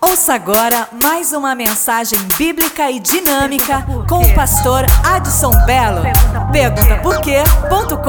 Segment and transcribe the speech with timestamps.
[0.00, 6.02] Ouça agora mais uma mensagem bíblica e dinâmica com o pastor Adson Belo.
[6.52, 8.00] Pergunta por quê.com.br.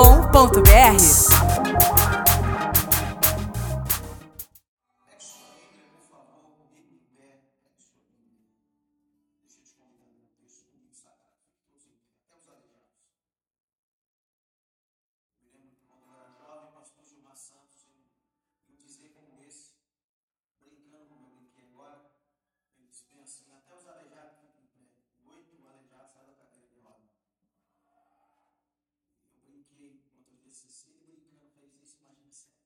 [29.90, 32.62] porque contra o TCC, ele brincando, fez isso, imagina certo.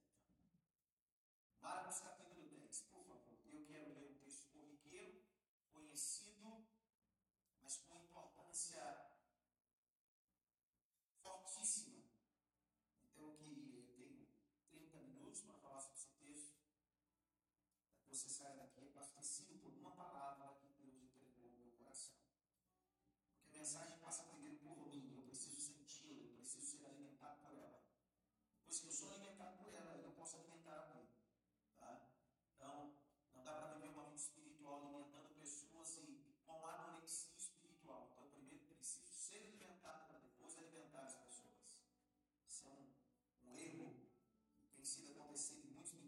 [1.62, 2.25] Vários capítulos.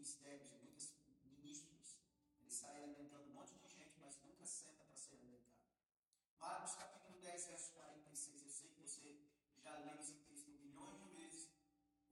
[0.08, 1.96] ministérios, de muitos ministros,
[2.40, 5.60] ele sai alimentando um monte de gente, mas nunca senta para ser alimentado.
[6.40, 8.42] Marcos capítulo 10, verso 46.
[8.42, 9.20] Eu sei que você
[9.58, 11.50] já leu esse texto milhões de vezes.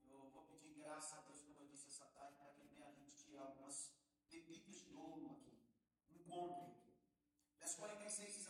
[0.05, 3.15] Eu vou pedir graça a Deus, como eu disse essa tarde, para que a gente
[3.15, 3.91] tire algumas
[4.29, 5.57] pepitas de ouro aqui.
[6.11, 6.77] Um Encontre.
[7.57, 8.46] Verso 46 diz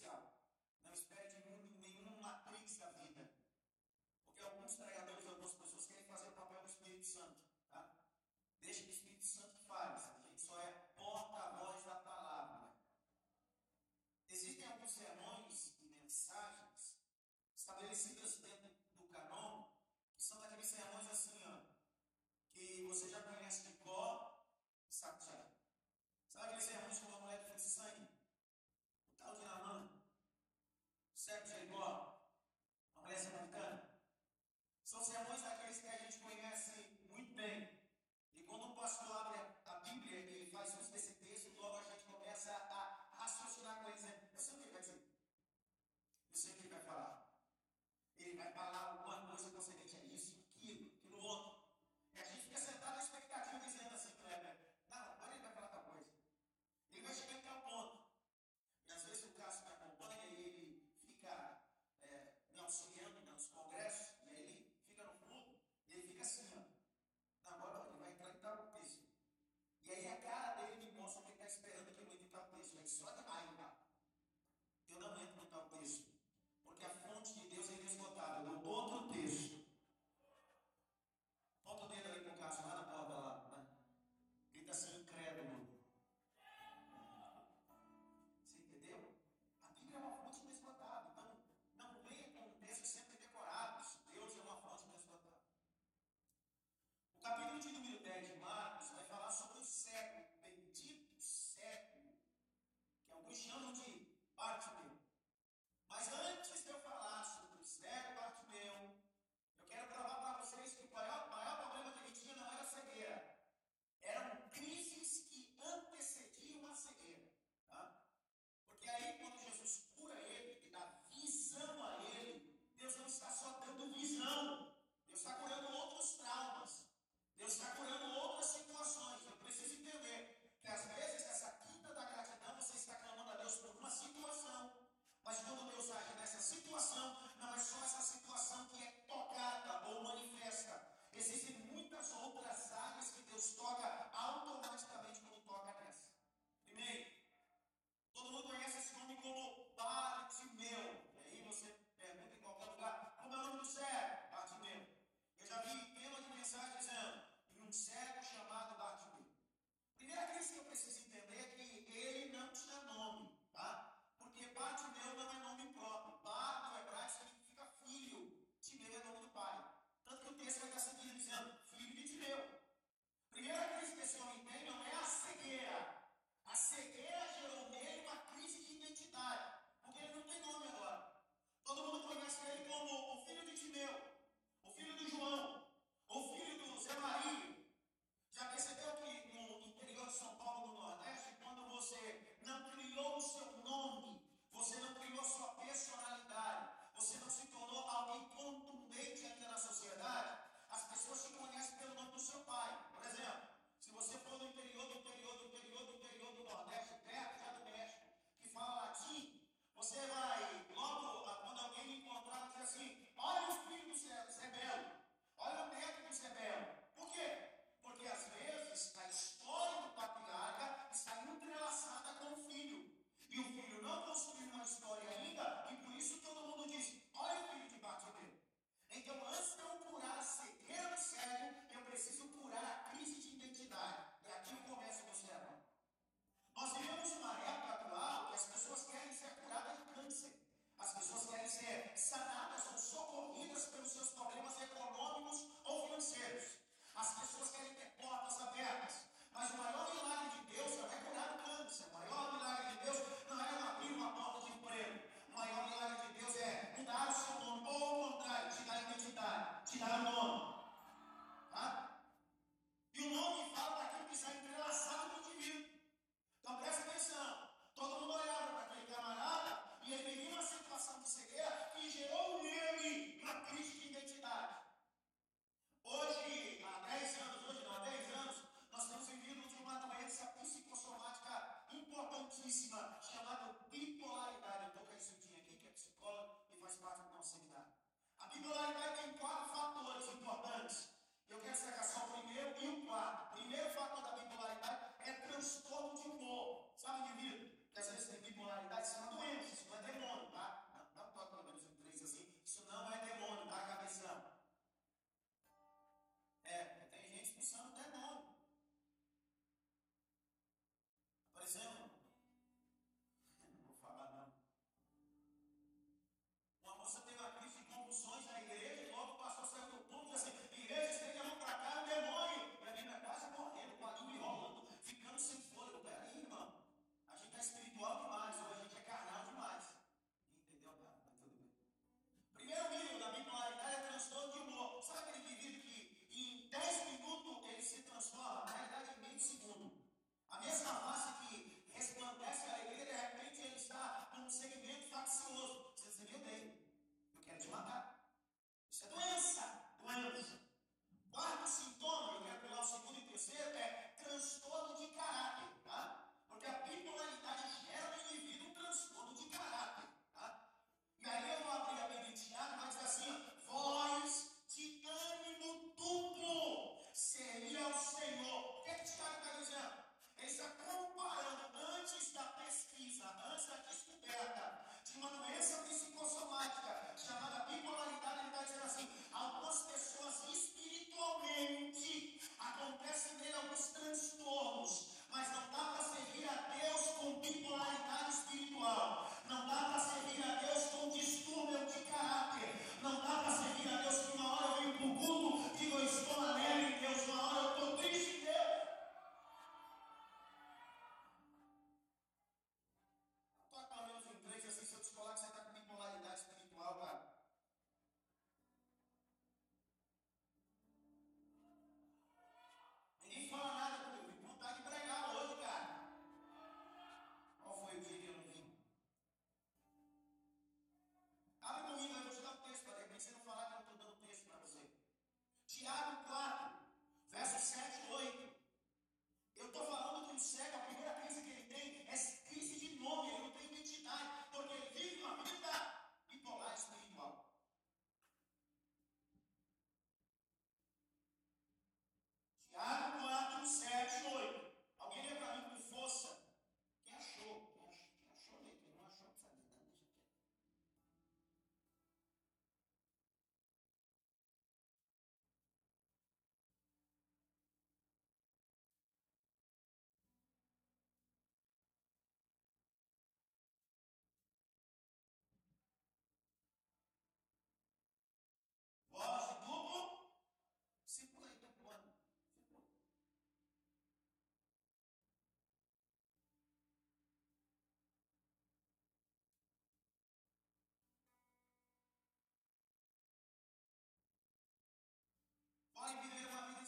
[0.00, 0.29] İslam.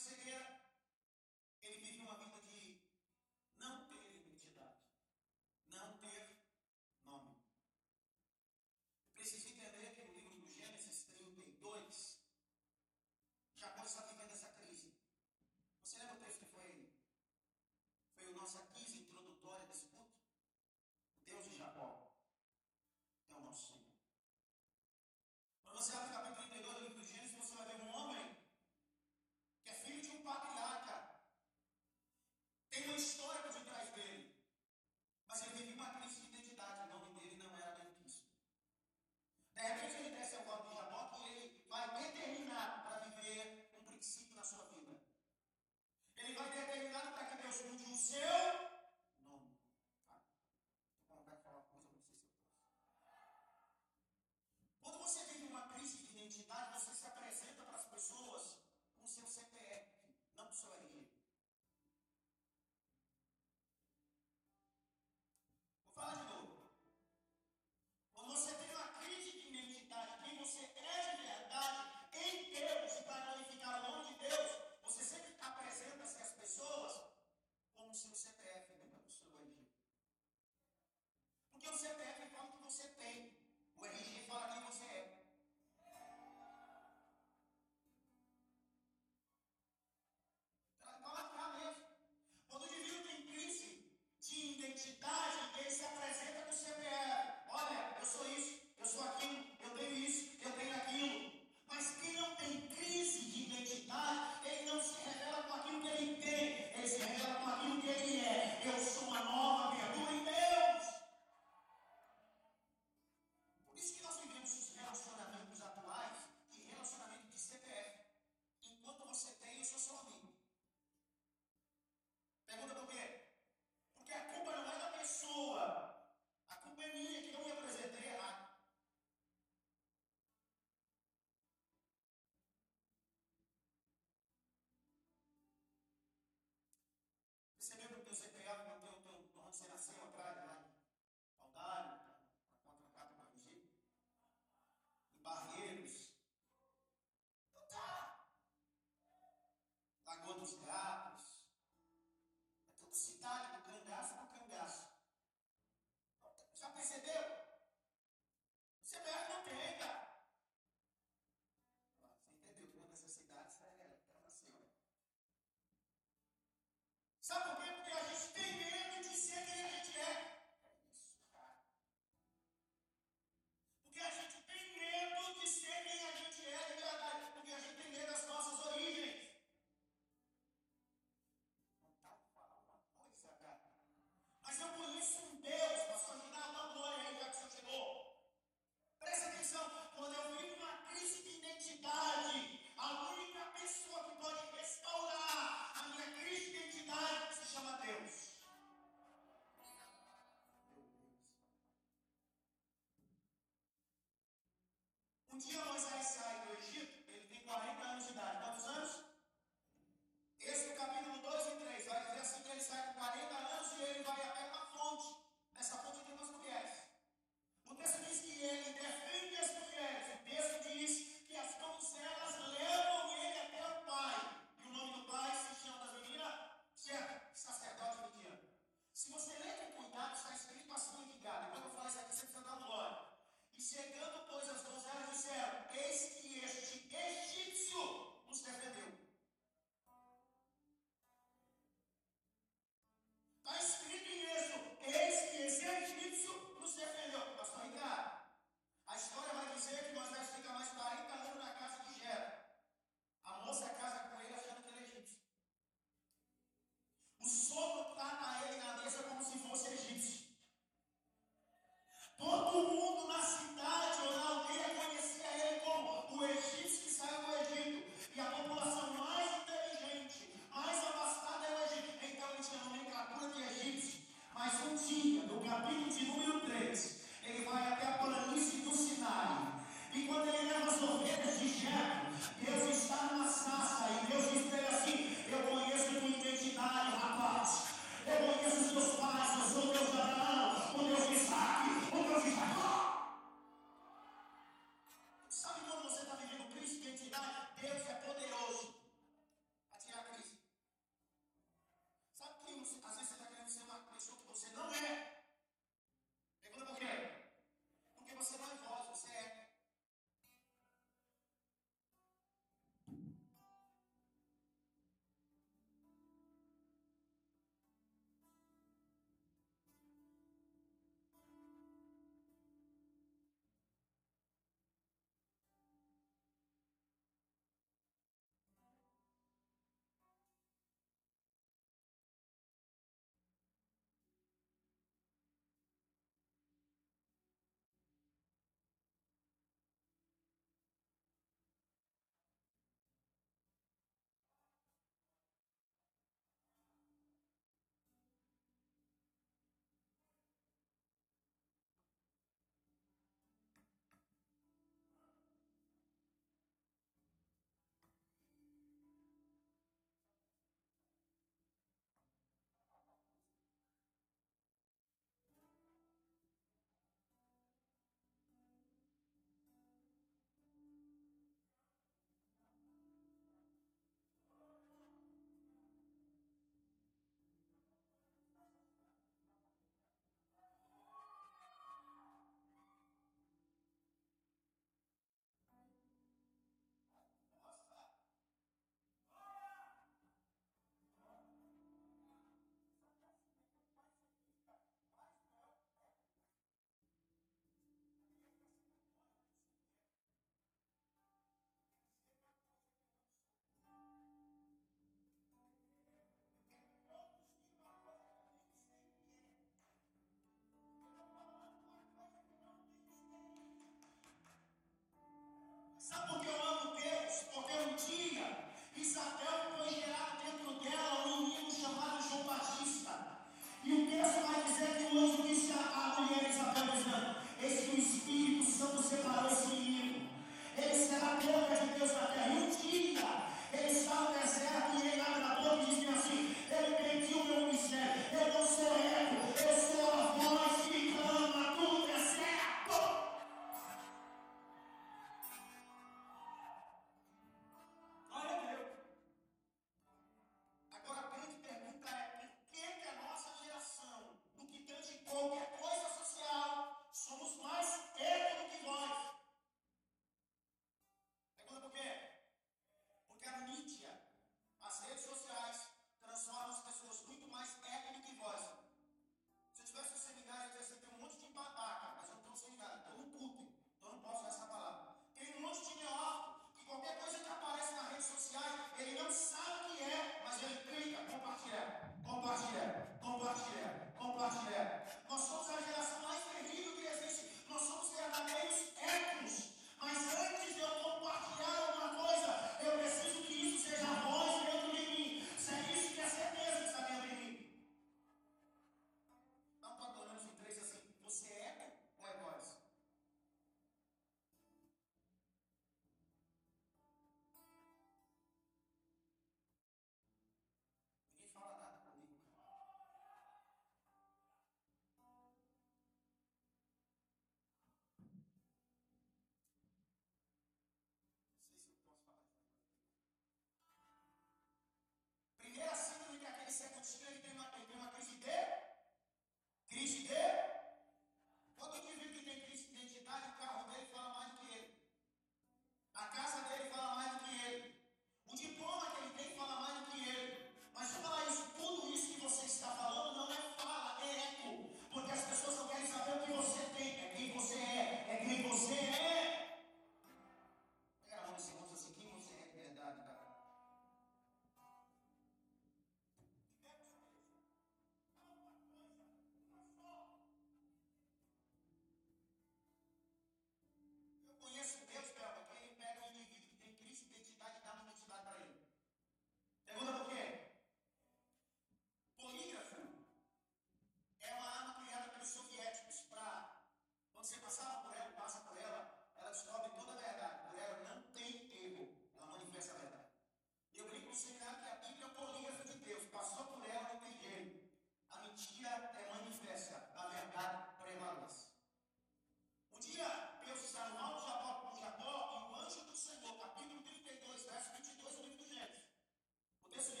[0.00, 0.59] sitting here
[48.10, 48.49] Still
[81.60, 83.30] Porque o CPF é a forma que você tem.
[83.76, 84.09] O RG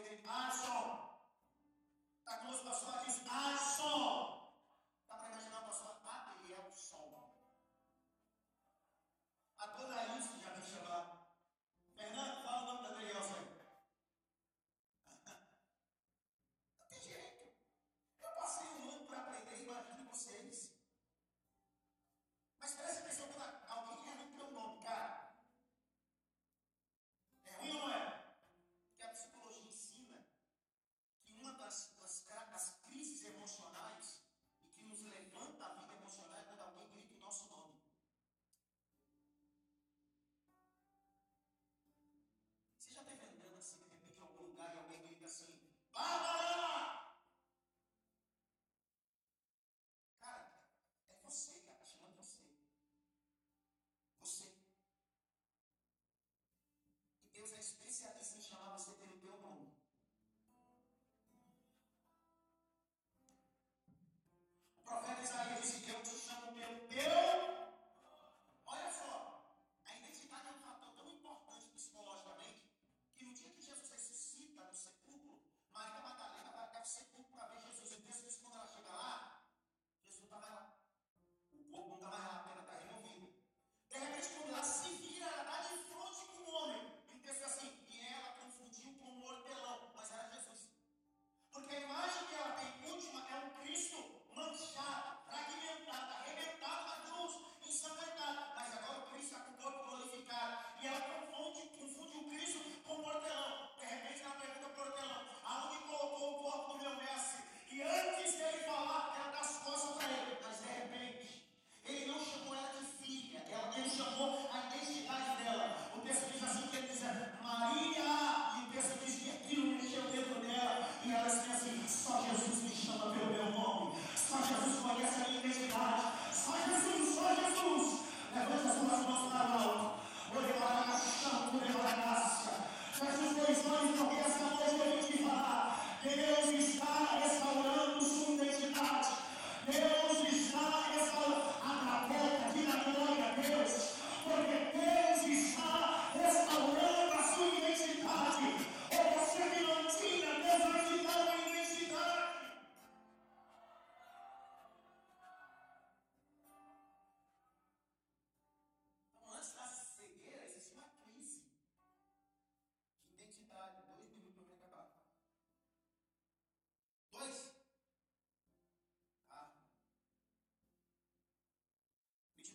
[0.00, 0.78] ότι άσο.
[2.24, 2.84] Τα κλώσματα σου
[3.46, 4.27] άσο.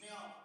[0.03, 0.42] Now,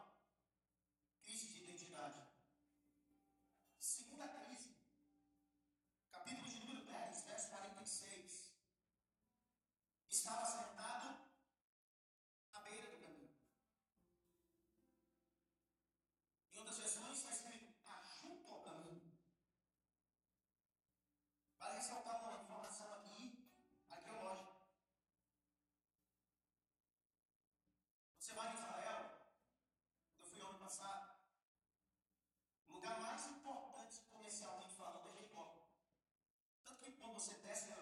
[37.18, 37.77] Tanto que quando você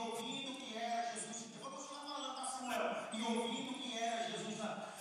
[0.00, 1.46] ouvindo que era Jesus.
[1.54, 3.08] Eu vou continuar falando, tá, Samuel?
[3.12, 4.60] E ouvindo que era Jesus.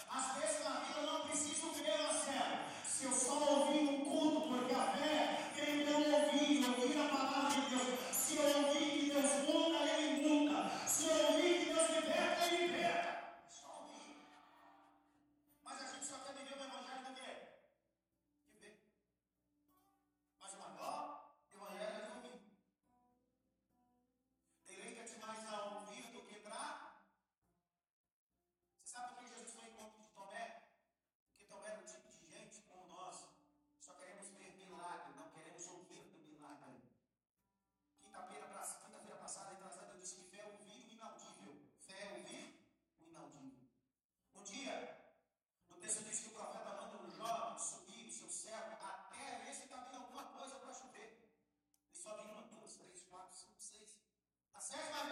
[0.10, 2.60] às vezes na vida não preciso ver o céu.
[2.86, 3.59] Se eu só
[54.72, 55.09] That's my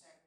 [0.00, 0.23] set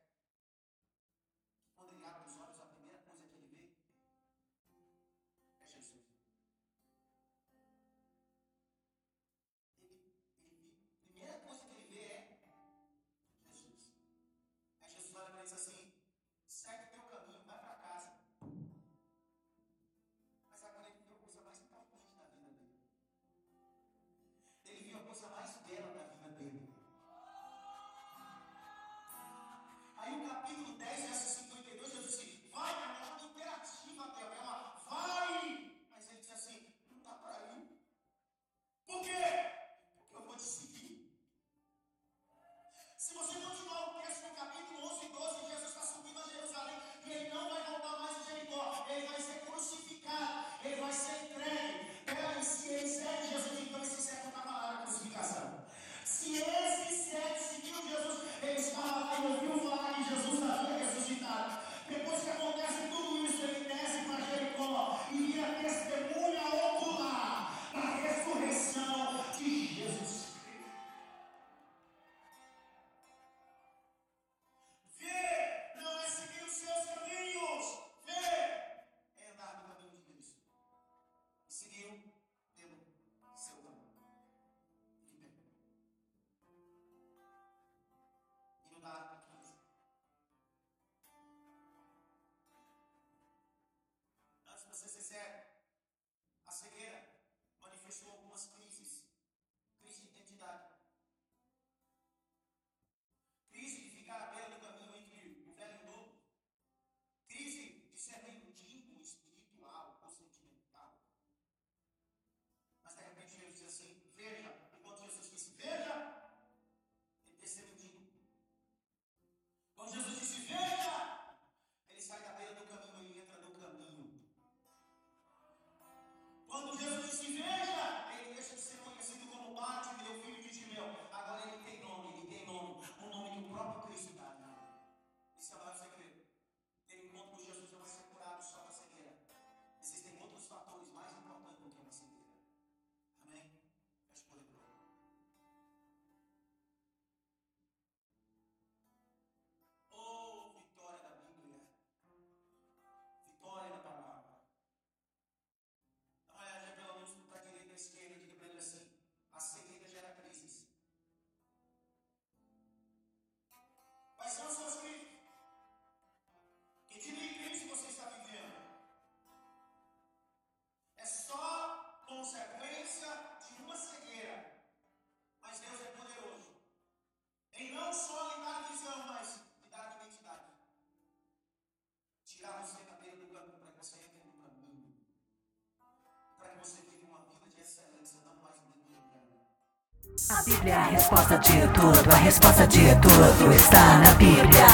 [190.29, 194.65] A Bíblia é a resposta de tudo, a resposta de tudo está na Bíblia.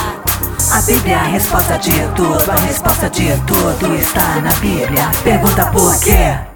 [0.71, 5.11] A Bíblia é a resposta de tudo, a resposta de tudo está na Bíblia.
[5.23, 6.52] Pergunta por quê?